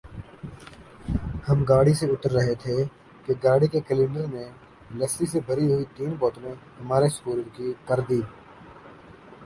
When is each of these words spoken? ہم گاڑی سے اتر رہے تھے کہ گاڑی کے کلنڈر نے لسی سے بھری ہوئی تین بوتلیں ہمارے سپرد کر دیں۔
ہم 1.47 1.59
گاڑی 1.69 1.93
سے 1.99 2.05
اتر 2.13 2.31
رہے 2.31 2.55
تھے 2.63 2.75
کہ 3.25 3.33
گاڑی 3.43 3.67
کے 3.73 3.79
کلنڈر 3.87 4.25
نے 4.27 4.45
لسی 4.97 5.25
سے 5.31 5.39
بھری 5.47 5.65
ہوئی 5.71 5.85
تین 5.95 6.11
بوتلیں 6.19 6.55
ہمارے 6.81 7.07
سپرد 7.15 7.47
کر 7.87 7.99
دیں۔ 8.07 8.21